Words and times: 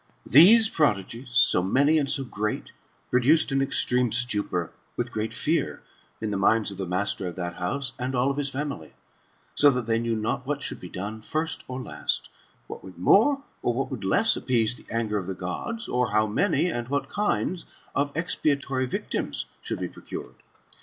These 0.25 0.67
prodigies, 0.67 1.29
so 1.31 1.61
many 1.61 1.99
and 1.99 2.09
so 2.09 2.23
great, 2.23 2.71
produced 3.11 3.51
an 3.51 3.61
extreme 3.61 4.11
stupor, 4.11 4.71
with 4.97 5.11
great 5.11 5.31
fear, 5.31 5.83
in 6.19 6.31
the 6.31 6.37
minds 6.41 6.71
of 6.71 6.79
the 6.79 6.87
master 6.87 7.27
of 7.27 7.35
that 7.35 7.57
house, 7.57 7.93
and 7.99 8.15
of 8.15 8.19
all 8.19 8.33
his 8.33 8.49
family; 8.49 8.93
so 9.53 9.69
that 9.69 9.85
they 9.85 9.99
knew 9.99 10.15
not 10.15 10.43
what 10.43 10.63
should 10.63 10.79
be 10.79 10.89
done 10.89 11.21
first 11.21 11.63
or 11.67 11.79
last, 11.79 12.29
what 12.65 12.83
would 12.83 12.97
more, 12.97 13.43
or 13.61 13.75
what 13.75 13.91
would 13.91 14.03
less 14.03 14.35
appease 14.35 14.73
the 14.73 14.87
anger 14.91 15.19
of 15.19 15.27
the 15.27 15.35
Gods, 15.35 15.87
or 15.87 16.09
how 16.09 16.25
many, 16.25 16.67
and 16.67 16.87
what 16.87 17.07
kind 17.07 17.63
of 17.93 18.11
expiatory 18.17 18.87
victims 18.87 19.45
should 19.61 19.79
be 19.79 19.87
procured. 19.87 20.33